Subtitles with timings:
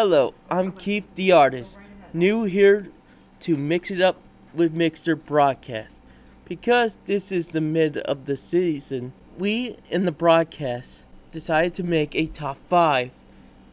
[0.00, 1.76] Hello, I'm Keith the artist,
[2.12, 2.86] new here
[3.40, 4.14] to mix it up
[4.54, 6.04] with Mixer Broadcast.
[6.44, 12.14] Because this is the mid of the season, we in the broadcast decided to make
[12.14, 13.10] a top 5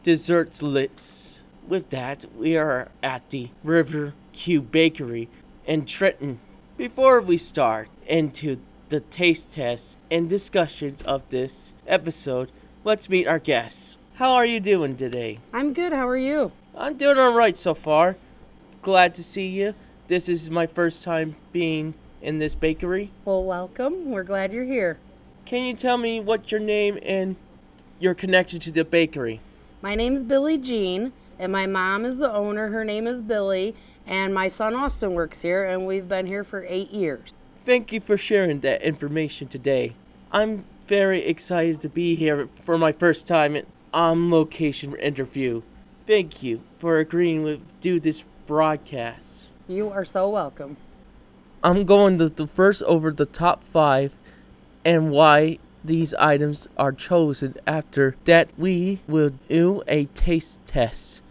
[0.02, 1.44] desserts list.
[1.64, 5.28] With that, we are at the River Q Bakery
[5.64, 6.40] in Trenton.
[6.76, 8.58] Before we start into
[8.88, 12.50] the taste test and discussions of this episode,
[12.82, 13.96] let's meet our guests.
[14.16, 15.40] How are you doing today?
[15.52, 15.92] I'm good.
[15.92, 16.50] How are you?
[16.74, 18.16] I'm doing alright so far.
[18.80, 19.74] Glad to see you.
[20.06, 23.10] This is my first time being in this bakery.
[23.26, 24.10] Well, welcome.
[24.10, 24.96] We're glad you're here.
[25.44, 27.36] Can you tell me what your name and
[27.98, 29.42] your connection to the bakery?
[29.82, 32.68] My name's Billie Jean, and my mom is the owner.
[32.68, 36.64] Her name is Billy, and my son Austin works here, and we've been here for
[36.70, 37.34] eight years.
[37.66, 39.92] Thank you for sharing that information today.
[40.32, 43.56] I'm very excited to be here for my first time
[43.96, 45.62] on location interview.
[46.06, 49.50] Thank you for agreeing to do this broadcast.
[49.66, 50.76] You are so welcome.
[51.64, 54.14] I'm going to the first over the top five
[54.84, 57.56] and why these items are chosen.
[57.66, 61.22] After that, we will do a taste test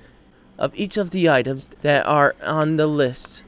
[0.58, 3.44] of each of the items that are on the list.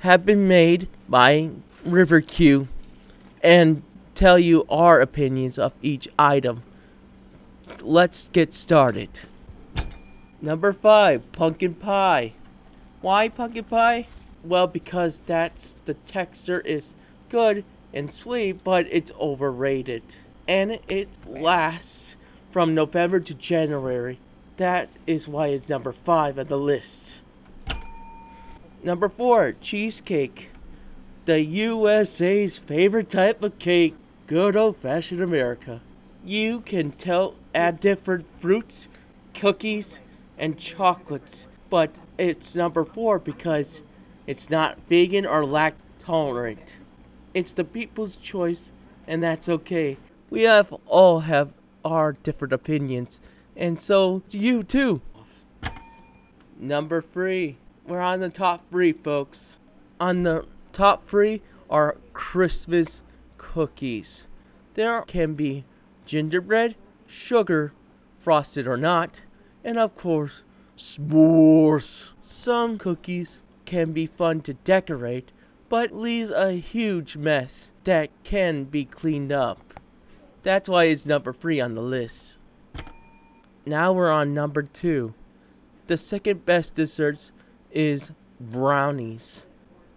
[0.00, 1.50] Have been made by
[1.84, 2.66] River Q
[3.40, 3.82] and
[4.16, 6.64] tell you our opinions of each item.
[7.82, 9.22] Let's get started.
[10.40, 12.32] Number five, pumpkin pie.
[13.00, 14.06] Why pumpkin pie?
[14.44, 16.94] Well, because that's the texture is
[17.28, 20.02] good and sweet, but it's overrated.
[20.46, 22.16] And it lasts
[22.50, 24.18] from November to January.
[24.56, 27.22] That is why it's number five on the list.
[28.82, 30.50] Number four, cheesecake.
[31.24, 33.94] The USA's favorite type of cake.
[34.26, 35.80] Good old fashioned America.
[36.28, 38.88] You can tell add different fruits,
[39.32, 40.02] cookies,
[40.36, 43.82] and chocolates, but it's number four because
[44.26, 46.76] it's not vegan or lactose tolerant.
[47.32, 48.72] It's the people's choice,
[49.06, 49.96] and that's okay.
[50.28, 53.20] We have all have our different opinions,
[53.56, 55.00] and so do you too.
[56.58, 57.56] Number three.
[57.86, 59.56] We're on the top three, folks.
[59.98, 61.40] On the top three
[61.70, 63.02] are Christmas
[63.38, 64.26] cookies.
[64.74, 65.64] There can be
[66.08, 66.74] gingerbread,
[67.06, 67.72] sugar,
[68.18, 69.24] frosted or not,
[69.62, 70.42] and of course,
[70.76, 72.12] s'mores.
[72.20, 75.30] Some cookies can be fun to decorate,
[75.68, 79.80] but leaves a huge mess that can be cleaned up.
[80.42, 82.38] That's why it's number three on the list.
[83.66, 85.12] Now we're on number two.
[85.88, 87.32] The second best desserts
[87.70, 89.44] is brownies.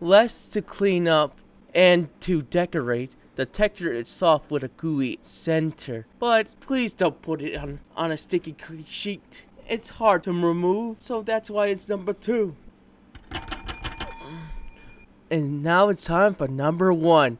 [0.02, 1.38] Less to clean up
[1.74, 3.14] and to decorate.
[3.42, 6.06] The texture is soft with a gooey center.
[6.20, 9.48] But please don't put it on, on a sticky cookie sheet.
[9.68, 12.56] It's hard to remove, so that's why it's number two.
[15.32, 17.40] And now it's time for number one.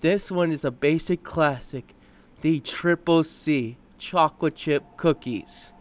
[0.00, 1.94] This one is a basic classic.
[2.40, 5.74] The Triple C chocolate chip cookies.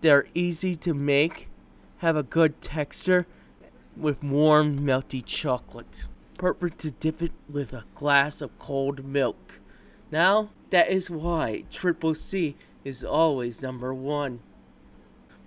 [0.00, 1.48] They're easy to make,
[1.96, 3.26] have a good texture
[3.96, 6.06] with warm, melty chocolate.
[6.38, 9.60] Perfect to dip it with a glass of cold milk.
[10.10, 14.40] Now, that is why Triple C is always number one.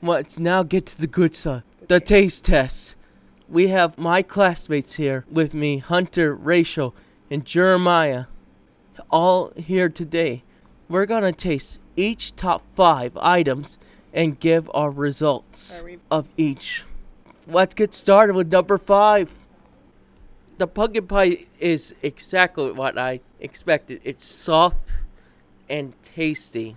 [0.01, 2.95] Let's now get to the good side the taste test.
[3.47, 6.93] We have my classmates here with me Hunter, Rachel,
[7.31, 8.25] and Jeremiah,
[9.09, 10.43] all here today.
[10.87, 13.79] We're gonna taste each top five items
[14.13, 16.83] and give our results of each.
[17.47, 19.33] Let's get started with number five.
[20.59, 24.01] The pumpkin pie is exactly what I expected.
[24.03, 24.89] It's soft
[25.69, 26.75] and tasty.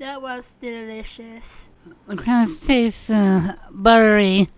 [0.00, 1.70] That was delicious.
[2.08, 4.48] The crust tastes uh, buttery.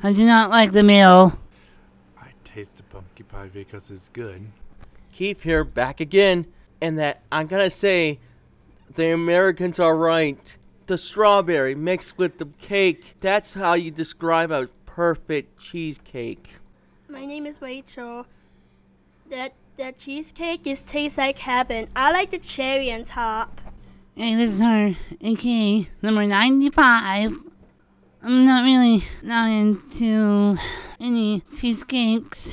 [0.00, 1.40] I do not like the meal.
[2.16, 4.46] I taste the pumpkin pie because it's good.
[5.12, 6.46] Keith here back again,
[6.80, 8.20] and that I'm gonna say
[8.94, 10.56] the Americans are right.
[10.86, 16.48] The strawberry mixed with the cake, that's how you describe a perfect cheesecake.
[17.14, 18.26] My name is Rachel.
[19.30, 21.86] That that cheesecake is tastes like heaven.
[21.94, 23.60] I like the cherry on top.
[24.16, 24.88] Hey, this is our
[25.22, 27.38] AK number 95.
[28.20, 30.56] I'm not really not into
[30.98, 32.52] any cheesecakes.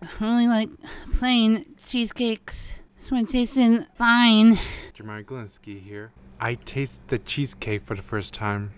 [0.00, 0.70] I really like
[1.12, 2.72] plain cheesecakes.
[3.02, 4.58] This one tasted fine.
[4.94, 6.10] Jeremiah Glinski here.
[6.40, 8.72] I tasted the cheesecake for the first time,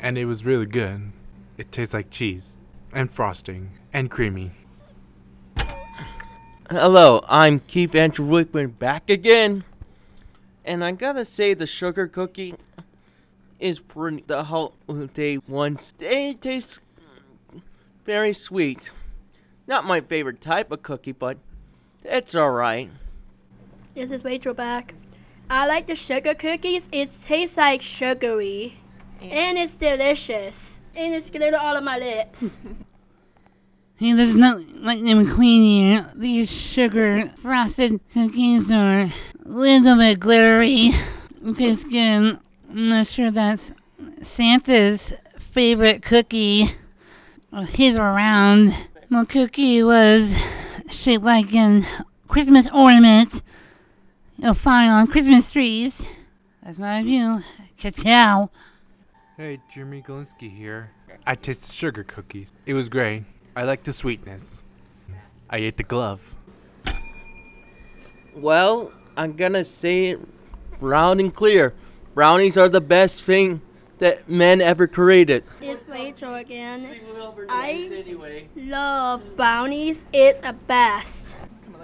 [0.00, 1.12] and it was really good.
[1.56, 2.58] It tastes like cheese,
[2.92, 4.50] and frosting, and creamy.
[6.70, 9.64] Hello, I'm Keith Andrew Wickman back again.
[10.64, 12.54] And I gotta say, the sugar cookie,
[13.58, 15.94] is pretty the holiday ones.
[15.98, 16.80] They taste
[18.04, 18.90] very sweet.
[19.66, 21.38] Not my favorite type of cookie, but
[22.04, 22.90] it's alright.
[23.94, 24.94] This is Rachel back.
[25.50, 26.88] I like the sugar cookies.
[26.92, 28.78] It tastes like sugary.
[29.20, 30.80] And it's delicious.
[30.98, 32.58] And it's getting all of my lips.
[34.00, 36.12] Hey, there's like the McQueen here.
[36.14, 39.12] These sugar frosted cookies are a
[39.44, 40.92] little bit glittery.
[41.44, 42.38] It tastes good.
[42.70, 43.72] I'm not sure that's
[44.22, 46.66] Santa's favorite cookie.
[47.52, 48.72] Oh, well, his around.
[49.08, 50.40] My cookie was
[50.92, 51.84] shaped like an
[52.28, 53.42] Christmas ornament
[54.36, 56.06] you'll find on Christmas trees.
[56.62, 57.42] That's my view.
[57.80, 58.50] Ka-chow.
[59.38, 60.90] Hey, Jeremy Galinsky here.
[61.24, 62.52] I tasted sugar cookies.
[62.66, 63.22] It was great.
[63.54, 64.64] I like the sweetness.
[65.48, 66.34] I ate the glove.
[68.34, 70.20] Well, I'm gonna say it
[70.80, 71.72] round and clear.
[72.14, 73.60] Brownies are the best thing
[74.00, 75.44] that men ever created.
[75.60, 76.90] it's Rachel again.
[77.48, 80.04] I love brownies.
[80.12, 81.40] It's the best.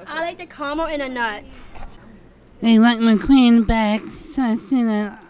[0.09, 1.79] I like the caramel and the nuts.
[2.61, 5.13] They like McQueen back, so I see that.
[5.13, 5.25] Uh,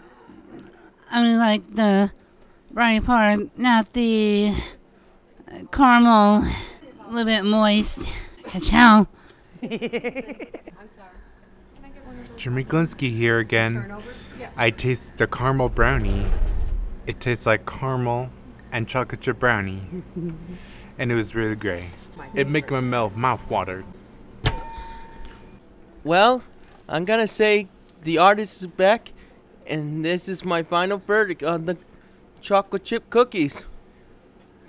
[1.11, 2.11] I really like the
[2.71, 4.53] brownie part, not the
[5.51, 7.99] uh, caramel, a little bit moist.
[8.43, 9.07] Ka-chow.
[12.37, 13.95] Jimmy Galinsky here again.
[14.57, 16.25] I taste the caramel brownie.
[17.07, 18.29] It tastes like caramel
[18.71, 19.81] and chocolate chip brownie.
[20.97, 21.85] and it was really great.
[22.33, 23.85] It made my mouth mouth water.
[26.03, 26.43] Well,
[26.87, 27.67] I'm gonna say
[28.03, 29.11] the artist is back,
[29.67, 31.77] and this is my final verdict on the
[32.41, 33.65] chocolate chip cookies.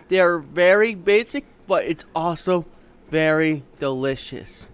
[0.09, 2.65] They're very basic, but it's also
[3.11, 4.71] very delicious.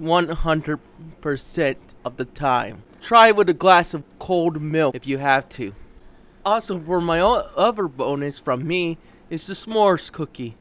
[0.00, 2.82] 100% of the time.
[3.00, 5.74] Try it with a glass of cold milk if you have to.
[6.44, 10.56] Also, for my other bonus from me is the s'mores cookie.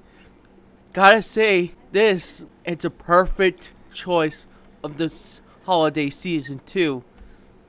[0.93, 4.47] Gotta say, this it's a perfect choice
[4.83, 7.03] of this holiday season too.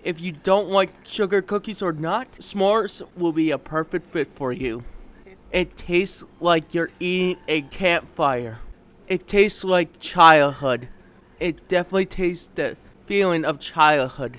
[0.09, 4.55] If you don't like sugar cookies or not, s'mores will be a perfect fit for
[4.55, 4.83] you.
[5.53, 8.61] It tastes like you're eating a campfire.
[9.07, 10.89] It tastes like childhood.
[11.39, 14.39] It definitely tastes the feeling of childhood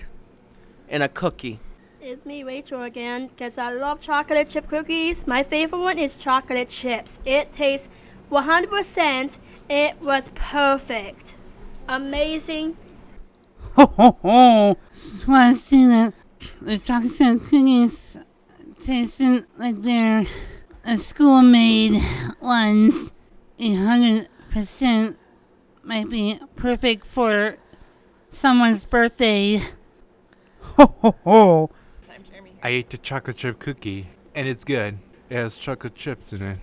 [0.87, 1.59] in a cookie.
[2.01, 5.27] It's me, Rachel, again, because I love chocolate chip cookies.
[5.27, 7.19] My favorite one is chocolate chips.
[7.25, 7.89] It tastes
[8.31, 9.37] 100%.
[9.69, 11.37] It was perfect.
[11.87, 12.75] Amazing.
[13.75, 14.77] Ho ho ho!
[15.09, 16.13] Just want to see that
[16.61, 18.17] the chocolate chip cookies
[18.79, 20.27] tasting like they're
[20.85, 21.99] a uh, school-made
[22.39, 23.11] ones.
[23.57, 25.17] A hundred percent
[25.83, 27.57] might be perfect for
[28.29, 29.63] someone's birthday.
[30.61, 31.71] Ho ho ho!
[32.61, 34.99] I ate the chocolate chip cookie, and it's good.
[35.29, 36.59] It has chocolate chips in it.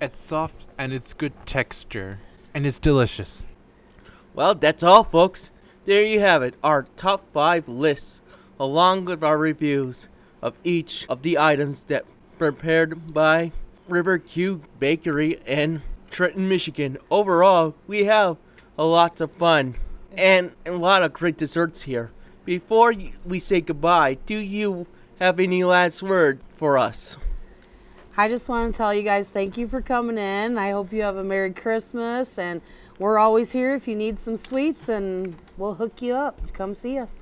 [0.00, 2.20] It's soft and it's good texture,
[2.54, 3.44] and it's delicious.
[4.34, 5.50] Well, that's all, folks.
[5.86, 8.20] There you have it, our top five lists,
[8.58, 10.08] along with our reviews
[10.42, 12.04] of each of the items that
[12.38, 13.52] prepared by
[13.86, 16.98] River Q Bakery in Trenton, Michigan.
[17.08, 18.36] Overall, we have
[18.76, 19.76] a lot of fun
[20.18, 22.10] and a lot of great desserts here.
[22.44, 22.92] Before
[23.24, 24.88] we say goodbye, do you
[25.20, 27.16] have any last word for us?
[28.16, 30.58] I just want to tell you guys thank you for coming in.
[30.58, 32.60] I hope you have a Merry Christmas, and
[32.98, 36.52] we're always here if you need some sweets, and we'll hook you up.
[36.52, 37.12] Come see us.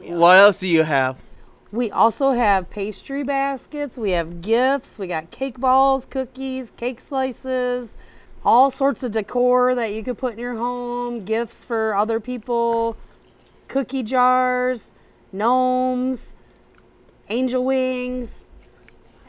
[0.00, 1.18] What else do you have?
[1.70, 7.96] We also have pastry baskets, we have gifts, we got cake balls, cookies, cake slices,
[8.44, 12.96] all sorts of decor that you could put in your home, gifts for other people,
[13.68, 14.92] cookie jars,
[15.32, 16.34] gnomes,
[17.30, 18.44] angel wings,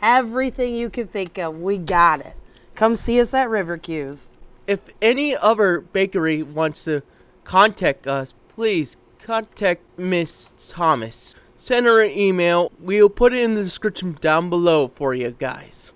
[0.01, 1.61] everything you could think of.
[1.61, 2.35] We got it.
[2.75, 4.31] Come see us at River Q's.
[4.67, 7.03] If any other bakery wants to
[7.43, 11.35] contact us, please contact Miss Thomas.
[11.55, 12.71] Send her an email.
[12.79, 15.93] We'll put it in the description down below for you guys.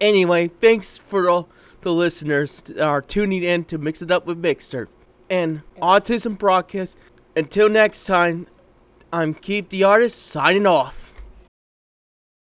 [0.00, 1.48] Anyway, thanks for all
[1.82, 4.88] the listeners that are tuning in to Mix It Up with Mixer
[5.30, 6.96] and Autism Broadcast.
[7.34, 8.46] Until next time,
[9.12, 11.11] I'm Keith the Artist signing off.